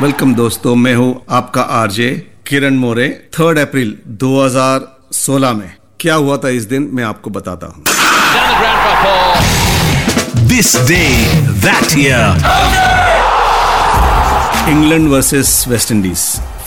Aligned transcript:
Welcome 0.00 0.34
दोस्तों 0.34 0.74
मैं 0.76 0.94
हूँ 0.94 1.24
आपका 1.30 1.62
आरजे 1.74 2.08
किरण 2.46 2.74
मोरे 2.76 3.08
थर्ड 3.34 3.58
अप्रैल 3.58 3.96
2016 4.22 5.52
में। 5.54 5.70
क्या 6.00 6.14
हुआ 6.14 6.36
था 6.36 6.48
इस 6.48 6.64
दिन 6.64 6.88
मैं 6.92 7.04
आपको 7.04 7.30
बताता 7.30 7.66
हूँ। 7.66 7.84
Day, 10.88 11.12
that 11.62 11.94
year. 12.00 12.26
England 14.68 15.08
versus 15.08 15.64
West 15.68 15.92
Indies 15.92 16.18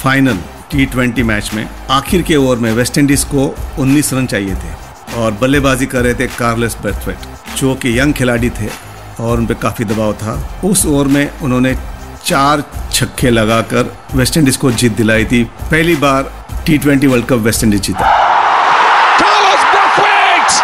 final 0.04 0.38
T 0.72 0.86
twenty 0.86 1.24
match 1.24 1.52
में 1.54 1.70
आखिर 1.90 2.22
के 2.22 2.36
ओवर 2.36 2.58
में 2.58 2.72
वेस्ट 2.74 2.98
इंडीज 2.98 3.24
को 3.36 3.48
19 3.80 4.14
रन 4.14 4.26
चाहिए 4.26 4.56
थे 4.56 4.74
और 5.22 5.38
बल्लेबाजी 5.42 5.86
कर 5.86 6.04
रहे 6.04 6.14
थे 6.14 6.28
कार्लेस 6.40 6.78
ब्रेथवेट 6.82 7.56
जो 7.58 7.76
कि 7.76 8.00
यंग 8.00 8.14
खिलाड़ी 8.14 8.50
थे 8.50 8.70
और 9.20 9.38
उन 9.38 9.46
पर 9.46 9.54
काफ़ी 9.62 9.86
दबाव 9.86 10.14
था। 10.14 10.62
उस 10.64 10.86
ओवर 10.86 11.08
में 11.08 11.40
उन्होंने 11.40 11.76
चार 12.32 12.64
छक्के 12.94 13.30
लगाकर 13.30 13.92
वेस्ट 14.16 14.38
इंडीज 14.38 14.58
को 14.64 14.72
जीत 14.82 14.96
दिलाई 14.98 15.26
थी 15.26 15.44
पहली 15.62 15.96
बार 16.04 16.32
T 16.66 16.78
twenty 16.78 17.08
World 17.08 17.26
Cup 17.28 17.40
West 17.48 17.64
Indies 17.64 17.82
जीता 17.88 18.10
Carlos 19.22 19.62
Brathwaite! 19.72 20.58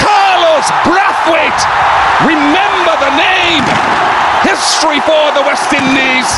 Carlos 0.00 0.70
Brathwaite! 0.86 1.64
Remember 2.26 2.94
the 3.04 3.12
name! 3.16 3.70
History 4.42 5.00
for 5.08 5.24
the 5.36 5.44
West 5.48 5.76
Indies! 5.80 6.34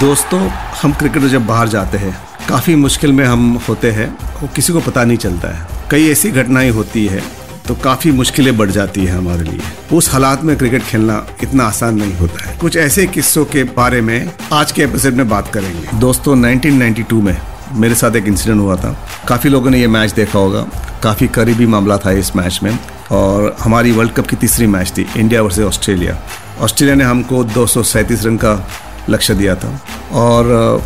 दोस्तों 0.00 0.40
हम 0.82 0.92
क्रिकेटर 0.98 1.28
जब 1.28 1.46
बाहर 1.46 1.68
जाते 1.68 1.98
हैं 1.98 2.16
काफ़ी 2.48 2.74
मुश्किल 2.76 3.12
में 3.12 3.24
हम 3.24 3.52
होते 3.68 3.90
हैं 3.92 4.08
वो 4.40 4.48
किसी 4.56 4.72
को 4.72 4.80
पता 4.80 5.04
नहीं 5.04 5.18
चलता 5.18 5.48
है 5.54 5.66
कई 5.90 6.10
ऐसी 6.10 6.30
घटनाएँ 6.32 6.70
होती 6.70 7.06
है 7.06 7.22
तो 7.68 7.74
काफ़ी 7.74 8.10
मुश्किलें 8.12 8.56
बढ़ 8.56 8.70
जाती 8.70 9.04
है 9.04 9.16
हमारे 9.16 9.42
लिए। 9.42 9.60
उस 9.92 10.12
हालात 10.12 10.42
में 10.44 10.56
क्रिकेट 10.56 10.82
खेलना 10.82 11.26
इतना 11.42 11.64
आसान 11.64 11.94
नहीं 11.94 12.14
होता 12.14 12.50
है। 12.50 12.58
कुछ 12.58 12.76
ऐसे 12.76 13.06
किस्सों 13.06 13.44
के 13.44 13.64
बारे 13.64 14.00
में 14.00 14.32
आज 14.52 14.72
के 14.72 14.82
एपिसोड 14.82 15.12
में 15.12 15.28
बात 15.28 15.48
करेंगे। 15.48 15.98
दोस्तों 15.98 16.36
1992 16.36 17.22
में 17.22 17.36
मेरे 17.72 17.94
साथ 17.94 18.16
एक 18.16 18.26
इंसिडेंट 18.26 18.60
हुआ 18.60 18.76
था। 18.76 19.08
काफ़ी 19.28 19.50
लोगों 19.50 19.70
ने 19.70 19.80
ये 19.80 19.86
मैच 19.86 20.12
देखा 20.12 20.38
होगा। 20.38 20.66
काफ़ी 21.02 21.28
करीबी 21.28 21.66
मामला 21.66 21.96
था 21.96 22.10
इस 22.10 22.36
मैच 22.36 22.60
में। 22.62 22.78
और 23.12 23.56
हमारी 23.60 23.92
वर्ल्ड 23.92 24.12
कप 24.12 24.26
की 24.26 24.36
तीसरी 24.36 24.66
मैच 24.66 24.92
थी 24.98 25.06
इंडिया 25.16 25.42
वर्सेज 25.42 25.64
ऑस्ट्रेलिया 25.64 26.18
ऑस्ट्रेलिया 26.60 26.96
ने 26.96 27.04
हमको 27.04 27.44
दो 27.44 27.66
सौ 27.66 27.82
सैंतीस 27.82 28.24
रन 28.24 28.36
का 28.36 28.68
लक्ष्य 29.10 29.34
दिया 29.34 29.54
था। 29.54 29.80
और 30.12 30.82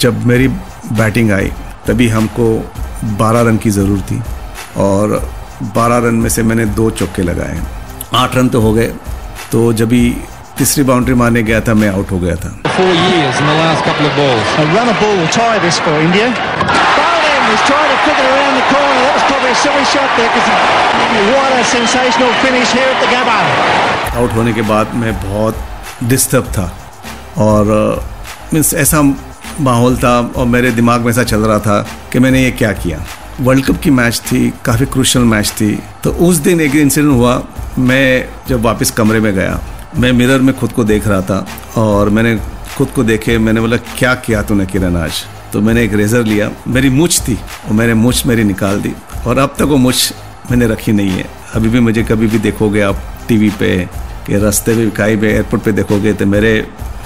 जब 0.00 0.26
मेरी 0.26 0.48
बैटिंग 0.92 1.32
आई, 1.32 1.52
तभी 1.86 2.08
हमको 2.08 2.72
12 3.04 3.40
रन 3.40 3.56
की 3.56 3.70
ज़रूरत 3.70 4.02
थी। 4.02 4.22
और 4.76 5.32
बारह 5.62 6.08
रन 6.08 6.14
में 6.14 6.28
से 6.30 6.42
मैंने 6.42 6.64
दो 6.66 6.90
चौके 6.90 7.22
लगाए 7.22 7.60
आठ 8.14 8.36
रन 8.36 8.48
तो 8.48 8.60
हो 8.60 8.72
गए। 8.72 8.92
तो 9.52 9.72
जब 9.72 9.88
भी 9.88 10.16
तीसरी 10.58 10.84
बाउंड्री 10.84 11.14
मारने 11.14 11.42
गया 11.42 11.60
था 11.60 11.74
मैं 11.74 11.88
आउट 11.88 12.10
हो 12.10 12.18
गया 12.18 12.34
था। 12.36 12.60
आउट 24.16 24.32
होने 24.32 24.52
के 24.52 24.62
बाद 24.62 24.94
मैं 24.94 25.12
बहुत 25.22 25.56
डिस्टर्ब 26.04 26.44
था। 26.44 26.78
और 27.38 27.94
uh, 27.98 28.54
मीन्स 28.54 28.74
ऐसा 28.74 29.02
माहौल 29.60 29.96
था 29.96 30.32
और 30.36 30.46
मेरे 30.46 30.70
दिमाग 30.70 31.00
में 31.00 31.10
ऐसा 31.10 31.24
चल 31.24 31.40
रहा 31.40 31.58
था 31.58 31.86
कि 32.12 32.18
मैंने 32.18 32.42
ये 32.42 32.50
क्या 32.50 32.72
किया। 32.72 32.98
वर्ल्ड 33.40 33.64
कप 33.64 33.80
की 33.80 33.90
मैच 33.90 34.20
थी, 34.22 34.52
काफ़ी 34.64 34.86
क्रूशल 34.86 35.20
मैच 35.24 35.50
थी। 35.50 35.78
तो 36.04 36.10
उस 36.20 36.36
दिन 36.38 36.60
एक 36.60 36.74
इंसिडेंट 36.76 37.12
हुआ। 37.12 37.42
मैं 37.80 38.28
जब 38.48 38.62
वापस 38.62 38.90
कमरे 38.90 39.20
में 39.20 39.32
गया, 39.34 39.60
मैं 39.96 40.12
मिरर 40.12 40.40
में 40.40 40.54
खुद 40.56 40.72
को 40.72 40.84
देख 40.84 41.06
रहा 41.06 41.20
था 41.22 41.46
और 41.76 42.08
मैंने 42.10 42.36
खुद 42.76 42.88
को 42.88 43.04
देखे, 43.04 43.38
मैंने 43.38 43.60
बोला, 43.60 43.76
क्या 43.76 44.14
किया 44.16 44.42
तूने 44.42 44.66
किरण 44.66 44.96
आज? 44.96 45.24
तो 45.52 45.60
मैंने 45.60 45.82
एक 45.84 45.94
रेज़र 45.94 46.24
लिया, 46.24 46.50
मेरी 46.68 46.90
मुछ 46.90 47.20
थी 47.20 47.34
और 47.34 47.72
मैंने 47.72 47.94
मुछ 47.94 48.24
मेरी 48.26 48.44
निकाल 48.44 48.80
दी 48.80 48.92
और 49.26 49.38
अब 49.38 49.54
तक 49.58 49.62
वो 49.62 49.76
मुछ 49.76 50.12
मैंने 50.50 50.66
रखी 50.66 50.92
नहीं 50.92 51.10
है। 51.10 51.24
अभी 51.54 51.68
भी 51.68 51.80
मुझे 51.80 52.02
कभी 52.02 52.26
भी 52.26 52.38
देखोगे 52.38 52.80
आप 52.82 53.02
टीवी 53.28 53.50
पे 53.58 53.76
कि 54.26 54.38
रास्ते 54.38 54.74
पे 54.74 54.88
कहीं 54.96 55.16
पे 55.20 55.28
एयरपोर्ट 55.28 55.62
पे 55.62 55.72
देखोगे 55.72 56.12
तो 56.12 56.26
मेरे 56.26 56.54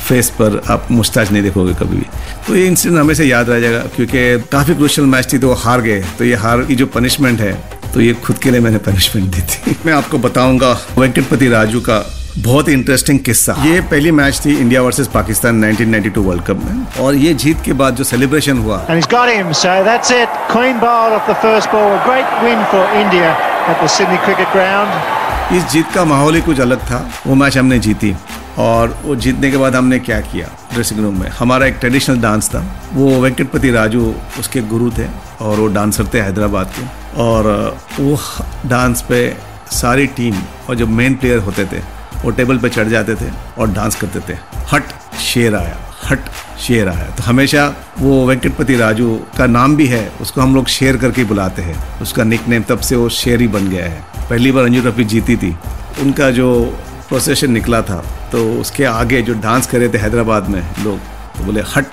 फेस 0.07 0.31
पर 0.31 0.63
आप 0.71 0.87
मुस्ताज 0.91 1.33
नहीं 1.33 1.43
देखोगे 1.43 1.75
कभी 1.75 1.97
भी। 1.97 2.07
तो 2.47 2.57
ये 2.57 2.67
इंसिडेंट 2.67 3.01
हमेशा 3.01 3.25
याद 3.25 3.51
रह 3.51 3.61
जाएगा 3.61 3.79
क्योंकि 3.79 4.49
काफ़ी 4.53 4.75
क्रूशल 4.75 5.03
मैच 5.03 5.33
थी 5.33 5.39
तो 5.39 5.49
वो 5.49 5.55
हार 5.55 5.81
गए। 5.81 6.05
तो 6.19 6.25
ये 6.25 6.35
हार 6.35 6.63
की 6.63 6.75
जो 6.75 6.87
पनिशमेंट 6.87 7.41
है 7.41 7.53
तो 7.95 8.01
ये 8.01 8.13
खुद 8.15 8.39
के 8.39 8.51
लिए 8.51 8.61
मैंने 8.61 8.79
पनिशमेंट 8.79 9.35
दी 9.35 9.41
थी। 9.41 9.77
मैं 9.87 9.93
आपको 9.93 10.19
बताऊँगा 10.19 10.71
वेंकटपति 10.99 11.49
राजू 11.49 11.81
का 11.81 12.13
बहुत 12.39 12.69
ही 12.69 12.73
इंटरेस्टिंग 12.73 13.19
किस्सा। 13.21 13.57
ये 13.65 13.81
पहली 13.81 14.11
मैच 14.11 14.41
थी 14.45 14.57
India 14.57 14.83
versus 14.83 15.07
Pakistan 15.07 15.75
1992 15.75 16.19
World 16.19 16.43
Cup 16.43 16.61
में 16.65 16.87
और 17.01 17.15
ये 17.15 17.35
जीत 17.35 17.57
के 17.65 17.73
बाद 17.73 17.95
जो 17.95 18.05
सेलिब्रेशन 18.05 18.59
हुआ। 18.59 18.87
Him, 18.87 19.03
so 19.03 19.67
ball. 24.63 25.59
इस 25.59 25.65
जीत 25.73 25.87
का 25.95 26.05
माहौल 26.05 26.35
ही 26.35 26.41
कुछ 26.41 26.61
अलग 26.61 26.79
था 26.79 27.11
वो 27.27 27.35
मैच 27.35 27.59
हमने 27.59 27.79
जीती। 27.79 28.15
और 28.59 28.99
वो 29.05 29.17
जीतने 29.17 29.51
के 29.51 29.57
बाद 29.57 29.77
हमने 29.77 29.99
क्या 29.99 30.21
किया 30.21 30.49
ड्रेसिंग 30.73 31.01
रूम 31.01 31.21
में? 31.21 31.29
हमारा 31.29 31.67
एक 31.67 31.75
ट्रेडिशनल 31.75 32.21
डांस 32.21 32.49
था। 32.49 32.91
वो 32.93 33.21
वेंकटपति 33.21 33.71
राजू 33.71 34.15
उसके 34.39 34.61
गुरु 34.61 34.91
थे 34.91 35.07
और 35.41 35.59
वो 35.59 35.67
डांसर 35.67 36.07
थे 36.15 36.21
हैदराबाद 36.21 36.67
के। 36.67 36.87
और 37.23 37.77
वो 38.01 38.19
डांस 38.67 39.03
पे 39.03 39.37
सारी 39.71 40.07
टीम 40.07 40.35
और 40.69 40.75
जो 40.75 40.87
मेन 40.87 41.15
प्लेयर 41.15 41.39
होते 41.39 41.65
थे, 41.65 41.79
वो 42.25 42.31
टेबल 42.31 42.59
पे 42.59 42.69
चढ़ 42.69 42.89
जाते 42.89 43.15
थे 43.15 43.31
और 43.59 43.71
डांस 43.71 43.95
करते 43.95 44.21
थे। 44.21 44.39
हट 44.73 44.85
शेर 45.21 45.55
आया, 45.55 45.77
हट 46.11 46.21
शेर 46.61 46.89
आया। 46.89 47.05
तो 47.05 47.23
हमेशा 47.23 47.75
वो 47.99 48.27
वेंकटपति 48.27 48.77
राजू 48.77 49.21
का 49.39 49.47
नाम 49.47 49.77
भी 49.77 49.87
है, 49.87 50.13
उसको 50.21 50.41
हम 50.41 50.55
लोग 50.55 50.67
शेर 50.67 50.97
करके 50.97 51.25
बुलाते 51.25 51.63
हैं। 51.63 52.01
उसका 52.01 52.25
निक 52.25 52.49
नेम 52.49 52.63
तब 52.63 52.81
से 52.81 52.97
वो 52.97 53.09
शेर 53.09 53.41
ही 53.41 53.49
बन 53.49 53.69
गया 53.69 53.85
है। 53.85 54.05
पहली 54.31 54.53
बार 54.53 54.65
रणजी 54.65 54.81
ट्रॉफी 54.81 55.05
जीती 55.05 55.37
थी। 55.37 55.57
उनका 56.01 56.31
जो 56.31 56.79
प्रोसेशन 57.09 57.51
निकला 57.51 57.83
था 57.83 58.05
तो 58.33 58.61
उसके 58.61 58.85
आगे 58.85 59.23
जो 59.23 59.35
डांस 59.35 59.67
कर 59.67 59.79
रहे 59.79 59.89
थे 59.89 59.99
हैदराबाद 59.99 60.49
में 60.49 60.61
लोग 60.85 60.99
तो 61.39 61.45
बोले, 61.45 61.61
हट, 61.77 61.87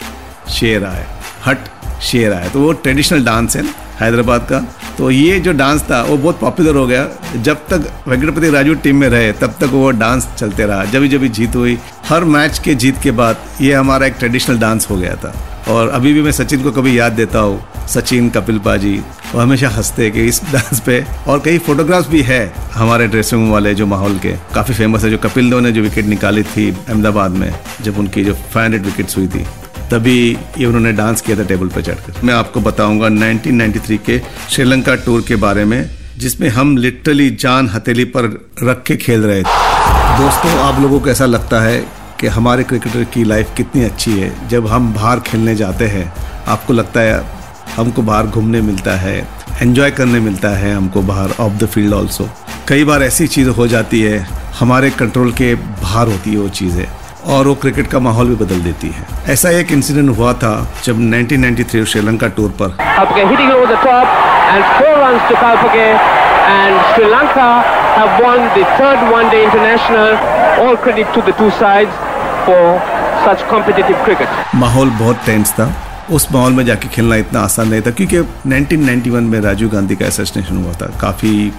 शेर 0.49 0.85
आए, 0.85 1.05
हट, 1.45 1.57
शेर 2.01 2.33
आए। 2.33 2.49
तो 2.49 2.59
वो 2.59 2.71
ट्रेडिशनल 2.73 3.25
डांस 3.25 3.55
है 3.55 3.63
हैदराबाद 3.99 4.41
का। 4.41 4.59
तो 4.97 5.11
ये 5.11 5.39
जो 5.39 5.51
डांस 5.53 5.81
था, 5.81 6.01
वो 6.01 6.17
बहुत 6.17 6.39
पॉपुलर 6.39 6.75
हो 6.75 6.87
गया। 6.87 7.07
जब 7.35 7.55
तक 7.55 7.91
वेंकटपति 8.07 8.49
राजू 8.49 8.73
टीम 8.73 8.97
में 8.97 9.09
रहे, 9.09 9.31
तब 9.31 9.55
तक 9.59 9.69
वो 9.71 9.91
डांस 9.91 10.27
चलते 10.37 10.65
रहा। 10.65 10.85
जब 10.85 11.05
जब 11.05 11.23
जीत 11.23 11.55
हुई, 11.55 11.77
हर 12.09 12.23
मैच 12.23 12.59
के 12.59 12.75
जीत 12.75 13.01
के 13.03 13.11
बाद 13.11 13.37
ये 13.61 13.73
हमारा 13.73 14.05
एक 14.05 14.13
ट्रेडिशनल 14.13 14.57
डांस 14.57 14.87
हो 14.89 14.97
गया 14.97 15.15
था। 15.15 15.33
और 15.69 15.89
अभी 15.89 16.13
भी 16.13 16.21
मैं 16.21 16.31
सचिन 16.31 16.63
को 16.63 16.71
कभी 16.71 16.99
याद 16.99 17.11
देता 17.11 17.39
हूँ। 17.39 17.65
सचिन, 17.87 18.29
कपिल 18.29 18.59
पाजी, 18.59 19.01
वो 19.35 19.41
हमेशा 19.41 19.69
हँसते 19.69 20.11
कि 20.11 20.21
इस 20.21 20.41
डांस 20.53 20.79
पे। 20.79 21.05
और 21.27 21.39
कई 21.39 21.57
फोटोग्राफ्स 21.57 22.09
भी 22.09 22.21
है 22.21 22.53
हमारे 22.73 23.07
ड्रेसिंग 23.07 23.41
रूम 23.41 23.51
वाले 23.51 23.75
जो 23.75 23.85
माहौल 23.85 24.19
के। 24.19 24.31
काफ़ी 24.31 24.73
फ़ेमस 24.73 25.03
है, 25.03 25.11
जो 25.11 25.17
कपिल 25.17 25.49
देव 25.49 25.59
ने 25.59 25.71
जो 25.71 25.81
विकेट 25.81 26.05
निकाली 26.05 26.43
थी 26.43 26.71
अहमदाबाद 26.71 27.31
में, 27.31 27.53
जब 27.81 27.97
उनकी 27.97 28.23
जो 28.23 28.33
फाइव 28.33 28.65
हंड्रेड 28.65 28.83
विकेट्स 28.83 29.17
हुई 29.17 29.27
थी। 29.27 29.45
तभी 29.91 30.37
ये 30.57 30.65
उन्होंने 30.65 30.91
डांस 30.93 31.21
किया 31.21 31.37
था 31.37 31.43
टेबल 31.43 31.67
पर 31.67 31.81
चढ़कर। 31.81 32.13
मैं 32.23 32.33
आपको 32.33 32.61
बताऊँगा 32.61 33.07
1993 33.07 33.97
के 33.97 34.21
श्रीलंका 34.49 34.95
टूर 34.95 35.21
के 35.27 35.35
बारे 35.35 35.65
में, 35.65 35.89
जिसमें 36.17 36.49
हम 36.49 36.77
लिटरली 36.77 37.29
जान 37.29 37.69
हथेली 37.69 38.03
पर 38.03 38.49
रख 38.63 38.83
के 38.83 38.95
खेल 38.95 39.21
रहे 39.21 39.39
थे। 39.39 39.73
दोस्तों, 40.17 40.59
आप 40.59 40.81
लोगों 40.81 40.99
को 40.99 41.09
ऐसा 41.09 41.25
लगता 41.25 41.61
है 41.61 41.85
कि 42.19 42.27
हमारे 42.27 42.63
क्रिकेटर 42.63 43.03
की 43.03 43.23
लाइफ 43.23 43.49
कितनी 43.57 43.83
अच्छी 43.83 44.11
है। 44.11 44.49
जब 44.49 44.67
हम 44.67 44.93
बाहर 44.93 45.19
खेलने 45.19 45.55
जाते 45.55 45.85
हैं, 45.87 46.13
आपको 46.47 46.73
लगता 46.73 46.99
है 46.99 47.42
हमको 47.77 48.01
बाहर 48.01 48.27
घूमने 48.27 48.61
मिलता 48.61 48.91
है 48.91 49.27
एंजॉय 49.61 49.91
करने 49.91 50.19
मिलता 50.19 50.49
है 50.49 50.73
हमको 50.75 51.01
बाहर 51.01 51.29
ऑफ़ 51.39 51.53
द 51.53 51.65
फ़ील्ड 51.65 51.93
ऑल्सो 51.93 52.29
कई 52.67 52.83
बार 52.83 53.03
ऐसी 53.03 53.27
चीज़ 53.27 53.49
हो 53.49 53.67
जाती 53.67 54.01
है 54.01 54.27
हमारे 54.59 54.89
कंट्रोल 54.89 55.31
के 55.31 55.55
बाहर 55.55 56.07
होती 56.07 56.33
है 56.33 56.37
वो 56.37 56.49
चीज़ें 56.49 56.85
और 57.33 57.47
वो 57.47 57.55
क्रिकेट 57.55 57.87
का 57.87 57.99
माहौल 57.99 58.27
भी 58.27 58.35
बदल 58.35 58.59
देती 58.61 58.87
है। 58.87 59.05
ऐसा 59.33 59.49
एक 59.49 59.71
इंसिडेंट 59.71 60.17
हुआ 60.17 60.33
था 60.33 60.73
जब 60.83 60.97
1993 60.99 61.85
श्रीलंका 61.85 62.27
टूर 62.27 62.49
पर। 62.61 62.77
माहौल 74.55 74.89
बहुत 74.89 75.25
टेंस 75.25 75.51
था। 75.51 75.92
उस 76.11 76.27
माहौल 76.31 76.53
में 76.53 76.65
जाके 76.65 76.87
खेलना 76.87 77.15
इतना 77.15 77.39
आसान 77.41 77.67
नहीं 77.69 77.81
था, 77.81 77.91
क्योंकि 77.91 78.19
1991 78.49 79.29
में 79.29 79.39
राजीव 79.41 79.69
गांधी 79.69 79.95
का 79.95 80.05
एसेसिनेशन 80.05 80.57
हुआ 80.57 80.73
था, 80.73 80.87
काफ़ी 81.01 81.51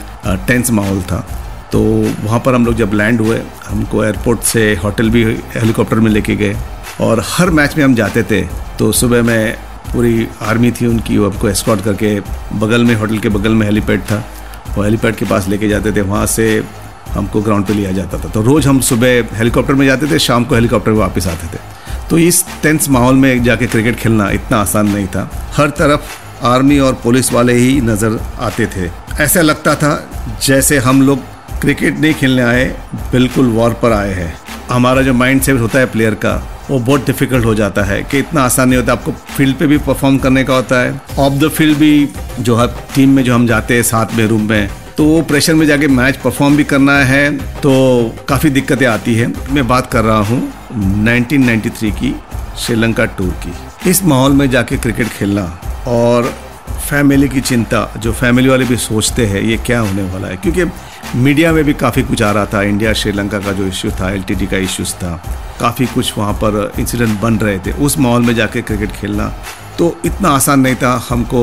टेंस 0.47 0.71
माहौल 0.71 1.03
था। 1.03 1.27
तो 1.73 1.81
वहाँ 2.25 2.41
पर 2.41 2.55
हम 2.55 2.67
लोग 2.67 2.75
जब 2.77 2.93
लैंड 2.95 3.21
हुए, 3.21 3.41
हमको 3.67 4.05
एयरपोर्ट 4.05 4.41
से 4.43 4.75
होटल 4.85 5.11
भी 5.11 5.25
हेलीकॉप्टर 5.55 6.01
में 6.01 6.11
लेके 6.11 6.37
गए, 6.37 6.57
और 7.01 7.23
हर 7.27 7.51
मैच 7.51 7.77
में 7.77 7.85
हम 7.85 7.95
जाते 7.95 8.23
थे 8.23 8.43
तो 8.79 8.93
सुबह 8.93 9.23
में 9.23 9.57
पूरी 9.93 10.27
आर्मी 10.43 10.71
थी 10.73 10.87
उनकी, 10.87 11.19
वो 11.19 11.29
हमको 11.31 11.49
एस्कॉट 11.49 11.85
करके 11.85 12.19
बगल 12.59 12.85
में 12.85 12.95
होटल 12.95 13.19
के 13.19 13.29
बगल 13.29 13.55
में 13.55 13.67
हेलीपैड 13.67 14.01
था। 14.03 14.25
वो 14.77 14.83
हेलीपैड 14.83 15.17
के 15.17 15.25
पास 15.25 15.49
लेके 15.49 15.69
जाते 15.69 15.93
थे, 15.93 16.01
वहाँ 16.03 16.27
से 16.27 16.65
हमको 17.11 17.43
ग्राउंड 17.43 17.67
पे 17.67 17.75
लिया 17.75 17.93
जाता 17.93 18.19
था। 18.19 18.29
तो 18.29 18.43
रोज़ 18.43 18.69
हम 18.69 18.81
सुबह 18.83 19.37
हेलीकॉप्टर 19.37 19.75
में 19.75 19.87
जाते 19.87 20.11
थे, 20.11 20.19
शाम 20.19 20.45
को 20.45 20.55
हेलीकॉप्टर 20.55 20.93
में 20.93 20.99
वापस 20.99 21.27
आते 21.27 21.47
थे। 21.47 21.61
तो 22.11 22.19
इस 22.19 22.45
टेंस 22.63 22.89
माहौल 22.89 23.15
में 23.17 23.43
जाके 23.45 23.67
क्रिकेट 23.67 23.97
खेलना 23.97 24.31
इतना 24.31 24.59
आसान 24.59 24.89
नहीं 24.89 25.07
था। 25.07 25.29
हर 25.57 25.71
तरफ़ 25.73 26.45
आर्मी 26.47 26.79
और 26.79 27.01
पुलिस 27.03 27.33
वाले 27.33 27.53
ही 27.55 27.81
नज़र 27.83 28.19
आते 28.41 28.67
थे। 28.67 28.91
ऐसा 29.23 29.41
लगता 29.41 29.75
था 29.75 29.93
जैसे 30.47 30.79
हम 30.79 31.03
लोग 31.03 31.33
क्रिकेट 31.61 31.99
नहीं 31.99 32.15
खेलने 32.15 32.43
आए, 32.43 32.65
बिल्कुल 33.13 33.47
वॉर 33.51 33.73
पर 33.83 33.93
आए 33.93 34.13
हैं। 34.15 34.35
हमारा 34.71 35.03
जो 35.03 35.13
माइंड 35.15 35.41
सेट 35.43 35.61
होता 35.61 35.79
है 35.79 35.87
प्लेयर 35.87 36.15
का, 36.17 36.35
वो 36.71 36.79
बहुत 36.79 37.07
डिफ़िकल्ट 37.07 37.45
हो 37.45 37.55
जाता 37.55 37.83
है 37.85 38.03
कि 38.03 38.19
इतना 38.19 38.43
आसान 38.43 38.69
नहीं 38.69 38.79
होता। 38.79 38.93
आपको 38.93 39.13
फ़ील्ड 39.37 39.57
पे 39.57 39.67
भी 39.67 39.79
परफॉर्म 39.81 40.19
करने 40.19 40.45
का 40.45 40.55
होता 40.55 40.81
है। 40.81 41.01
ऑफ़ 41.19 41.35
द 41.35 41.49
फ़ील्ड 41.49 41.79
भी 41.79 42.09
जो 42.41 42.57
हर 42.57 42.75
टीम 42.95 43.17
में 43.17 43.23
जो 43.25 43.35
हम 43.35 43.47
जाते 43.47 43.75
हैं 43.75 43.83
साथ 43.83 44.15
में 44.17 44.27
रूम 44.27 44.49
में 44.49 44.69
तो 44.97 45.05
वो 45.05 45.21
प्रेशर 45.23 45.55
में 45.55 45.67
जाके 45.67 45.87
मैच 45.89 46.17
परफॉर्म 46.17 46.57
भी 46.57 46.65
करना 46.65 46.99
है 47.05 47.31
तो 47.61 47.73
काफ़ी 48.29 48.51
दिक्कतें 48.51 48.87
आती 48.87 49.15
हैं। 49.15 49.33
मैं 49.53 49.67
बात 49.69 49.91
कर 49.93 50.05
रहा 50.05 50.19
हूँ 50.19 50.43
1993 50.75 51.91
की, 51.91 52.15
श्रीलंका 52.59 53.05
टूर 53.05 53.35
की। 53.43 53.91
इस 53.91 54.05
माहौल 54.05 54.33
में 54.33 54.49
जाके 54.51 54.77
क्रिकेट 54.77 55.09
खेलना 55.09 55.45
और 55.89 56.33
फैमिली 56.89 57.29
की 57.29 57.41
चिंता, 57.41 57.95
जो 57.97 58.13
फैमिली 58.13 58.49
वाले 58.49 58.65
भी 58.65 58.77
सोचते 58.77 59.27
हैं, 59.27 59.41
ये 59.41 59.57
क्या 59.57 59.81
होने 59.81 60.03
वाला 60.03 60.29
है? 60.29 60.37
क्योंकि 60.37 60.65
मीडिया 61.19 61.53
में 61.53 61.65
भी 61.65 61.75
काफ़ी 61.75 62.03
कुछ 62.03 62.23
आ 62.23 62.31
रहा 62.31 62.47
था, 62.47 62.63
इंडिया, 62.63 62.93
श्रीलंका 62.93 63.39
का 63.39 63.53
जो 63.53 63.67
इश्यू 63.67 63.91
था, 63.91 64.11
एल 64.11 64.25
का 64.43 64.57
इश्यूज़ 64.57 64.95
था, 64.95 65.13
काफ़ी 65.61 65.87
कुछ 65.87 66.13
वहाँ 66.19 66.33
पर 66.35 66.73
इंसिडेंट 66.79 67.21
बन 67.21 67.37
रहे 67.39 67.59
थे। 67.59 67.73
उस 67.73 67.99
माहौल 67.99 68.23
में 68.23 68.35
जाके 68.35 68.63
क्रिकेट 68.63 68.93
खेलना 68.93 69.33
तो 69.79 69.97
इतना 70.05 70.29
आसान 70.29 70.61
नहीं 70.61 70.75
था, 70.75 71.07
हमको 71.09 71.41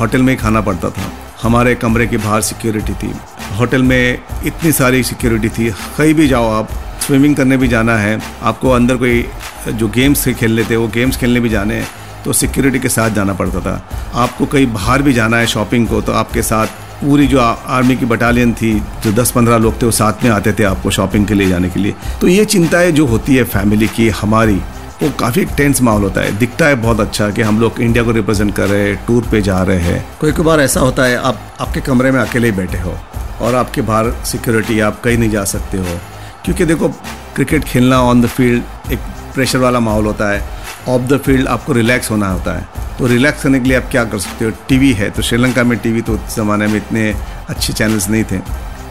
होटल 0.00 0.22
में 0.22 0.32
ही 0.32 0.36
खाना 0.36 0.60
पड़ता 0.60 0.90
था। 0.90 1.10
हमारे 1.42 1.74
कमरे 1.74 2.06
के 2.06 2.16
बाहर 2.16 2.40
सिक्योरिटी 2.40 2.92
थी। 2.92 3.12
होटल 3.56 3.82
में 3.82 4.18
इतनी 4.46 4.72
सारी 4.72 5.02
सिक्योरिटी 5.02 5.48
थी, 5.48 5.70
कहीं 5.98 6.14
भी 6.14 6.28
जाओ 6.28 6.50
आप 6.52 6.68
स्विमिंग 7.08 7.36
करने 7.36 7.56
भी 7.56 7.68
जाना 7.68 7.96
है, 7.96 8.20
आपको 8.42 8.70
अंदर 8.70 8.96
कोई, 8.96 9.24
जो 9.68 9.88
गेम्स 9.88 10.20
से 10.20 10.32
खेल 10.34 10.52
लेते 10.52 10.76
वो 10.76 10.88
गेम्स 10.88 11.16
खेलने 11.16 11.40
भी 11.40 11.48
जाने 11.48 11.74
हैं 11.74 11.86
तो 12.24 12.32
सिक्योरिटी 12.32 12.78
के 12.78 12.88
साथ 12.88 13.10
जाना 13.10 13.32
पड़ता 13.32 13.60
था। 13.60 13.88
आपको 14.14 14.46
कहीं 14.46 14.66
बाहर 14.72 15.02
भी 15.02 15.12
जाना 15.12 15.36
है 15.36 15.46
शॉपिंग 15.46 15.86
को 15.88 16.00
तो 16.00 16.12
आपके 16.12 16.42
साथ 16.42 16.66
पूरी 17.00 17.26
जो 17.26 17.40
आर्मी 17.40 17.96
की 17.96 18.06
बटालियन 18.06 18.52
थी, 18.52 18.72
जो 19.04 19.12
10-15 19.12 19.56
लोग 19.56 19.80
थे, 19.82 19.86
वो 19.86 19.92
साथ 19.92 20.24
में 20.24 20.30
आते 20.30 20.52
थे 20.52 20.64
आपको 20.64 20.90
शॉपिंग 20.90 21.26
के 21.26 21.34
लिए 21.34 21.48
जाने 21.48 21.70
के 21.70 21.80
लिए। 21.80 21.94
तो 22.20 22.28
ये 22.28 22.44
चिंताएँ 22.44 22.92
जो 22.92 23.06
होती 23.06 23.36
है 23.36 23.44
फैमिली 23.44 23.88
की, 23.88 24.08
हमारी, 24.08 24.56
वो 25.02 25.10
काफ़ी 25.10 25.44
टेंस 25.44 25.82
माहौल 25.82 26.02
होता 26.02 26.20
है। 26.20 26.36
दिखता 26.38 26.66
है 26.66 26.74
बहुत 26.74 27.00
अच्छा 27.00 27.30
कि 27.30 27.42
हम 27.42 27.60
लोग 27.60 27.80
इंडिया 27.80 28.04
को 28.04 28.10
रिप्रेजेंट 28.10 28.54
कर 28.54 28.68
रहे 28.68 28.88
हैं, 28.88 29.06
टूर 29.06 29.24
पे 29.30 29.42
जा 29.42 29.62
रहे 29.62 29.80
हैं। 29.80 30.04
कोई 30.20 30.32
कोई 30.32 30.44
बार 30.44 30.60
ऐसा 30.60 30.80
होता 30.80 31.04
है, 31.04 31.16
आप, 31.16 31.40
आपके 31.60 31.80
कमरे 31.80 32.10
में 32.10 32.20
अकेले 32.20 32.46
ही 32.46 32.52
बैठे 32.52 32.78
हो 32.78 32.98
और 33.40 33.54
आपके 33.54 33.80
बाहर 33.80 34.12
सिक्योरिटी, 34.24 34.80
आप 34.80 35.00
कहीं 35.00 35.18
नहीं 35.18 35.30
जा 35.30 35.44
सकते 35.44 35.78
हो। 35.78 35.98
क्योंकि 36.44 36.64
देखो, 36.64 36.88
क्रिकेट 37.34 37.64
खेलना 37.64 38.00
ऑन 38.02 38.22
द 38.22 38.26
फ़ील्ड 38.28 38.92
एक 38.92 38.98
प्रेशर 39.34 39.58
वाला 39.58 39.80
माहौल 39.80 40.06
होता 40.06 40.30
है। 40.30 40.42
ऑफ़ 40.88 41.02
द 41.04 41.18
फ़ील्ड 41.18 41.48
आपको 41.48 41.72
रिलैक्स 41.72 42.10
होना 42.10 42.28
होता 42.28 42.56
है। 42.58 42.66
तो 42.98 43.06
रिलैक्स 43.06 43.42
करने 43.42 43.60
के 43.60 43.68
लिए 43.68 43.76
आप 43.76 43.88
क्या 43.90 44.04
कर 44.04 44.18
सकते 44.18 44.44
हो? 44.44 44.50
टीवी 44.68 44.92
है 44.92 45.10
तो 45.10 45.22
श्रीलंका 45.22 45.64
में 45.64 45.78
टीवी 45.78 46.00
तो 46.02 46.12
उस 46.14 46.34
ज़माने 46.36 46.66
में 46.66 46.76
इतने 46.76 47.12
अच्छे 47.48 47.72
चैनल्स 47.72 48.08
नहीं 48.10 48.24
थे। 48.24 48.38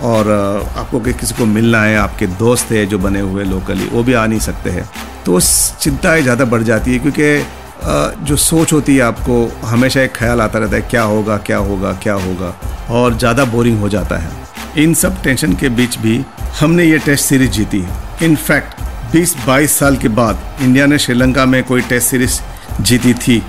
और 0.04 0.30
आपको 0.78 1.00
किसी 1.02 1.36
को 1.36 1.46
मिलना 1.48 1.82
है, 1.82 1.96
आपके 1.98 2.28
दोस्त 2.40 2.72
है 2.72 2.86
जो 2.86 2.98
बने 3.00 3.20
हुए 3.22 3.44
लोकली 3.46 3.88
वो 3.92 4.04
भी 4.04 4.14
आ 4.14 4.26
नहीं 4.26 4.40
सकते 4.40 4.70
हैं। 4.70 4.90
तो 5.26 5.40
चिंताएँ 5.82 6.22
ज़्यादा 6.22 6.46
बढ़ 6.46 6.64
जाती 6.64 6.94
है 6.94 7.00
क्योंकि 7.00 8.26
जो 8.26 8.36
सोच 8.38 8.74
होती 8.74 8.96
है 8.96 9.02
आपको, 9.02 9.50
हमेशा 9.66 10.02
एक 10.02 10.14
ख्याल 10.16 10.42
आता 10.42 10.60
रहता 10.60 10.76
है, 10.76 10.82
क्या 10.84 11.04
होगा 11.04 11.38
क्या 11.40 11.58
होगा 11.60 11.92
क्या 12.04 12.14
होगा, 12.16 12.54
और 12.92 13.18
ज़्यादा 13.18 13.46
बोरिंग 13.48 13.80
हो 13.80 13.90
जाता 13.90 14.18
है। 14.18 14.32
इन 14.78 14.94
सब 14.94 15.22
टेंशन 15.24 15.54
के 15.56 15.70
बीच 15.72 15.98
भी 15.98 16.18
हमने 16.59 16.83
ये 16.86 16.98
टेस्ट 16.98 17.25
सीरीज़ 17.25 17.50
जीती 17.51 17.83
इनफैक्ट 18.25 18.80
20-22 19.12 19.71
साल 19.80 19.98
के 19.98 20.07
बाद 20.09 20.57
इंडिया 20.62 20.86
ने 20.86 20.98
श्रीलंका 21.00 21.45
में 21.45 21.63
कोई 21.63 21.81
टेस्ट 21.81 22.07
सीरीज़ 22.07 22.39
जीती 22.81 23.13
थी। 23.13 23.42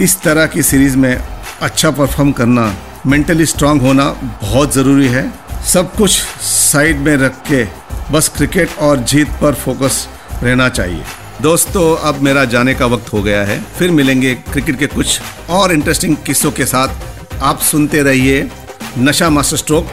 इस 0.00 0.20
तरह 0.22 0.46
की 0.46 0.62
सीरीज़ 0.62 0.96
में 0.96 1.16
अच्छा 1.62 1.90
परफॉर्म 1.90 2.30
करना, 2.32 2.74
मेंटली 3.06 3.46
स्ट्रांग 3.46 3.80
होना 3.82 4.04
बहुत 4.42 4.74
ज़रूरी 4.74 5.08
है। 5.08 5.32
सब 5.72 5.94
कुछ 5.94 6.10
साइड 6.42 6.98
में 6.98 7.16
रख 7.16 7.42
के 7.50 7.64
बस 8.12 8.28
क्रिकेट 8.28 8.78
और 8.78 8.98
जीत 9.04 9.28
पर 9.42 9.54
फोकस 9.54 10.06
रहना 10.42 10.68
चाहिए। 10.68 11.02
दोस्तों, 11.42 11.96
अब 11.96 12.22
मेरा 12.22 12.44
जाने 12.44 12.74
का 12.74 12.86
वक्त 12.86 13.12
हो 13.12 13.22
गया 13.22 13.44
है। 13.44 13.60
फिर 13.78 13.90
मिलेंगे 13.90 14.34
क्रिकेट 14.34 14.78
के 14.78 14.86
कुछ 14.86 15.20
और 15.50 15.72
इंटरेस्टिंग 15.72 16.16
किस्सों 16.26 16.52
के 16.52 16.66
साथ। 16.66 17.42
आप 17.42 17.60
सुनते 17.62 18.02
रहिए 18.02 18.50
नशा 18.98 19.30
मास्टर 19.30 19.56
स्ट्रोक 19.56 19.92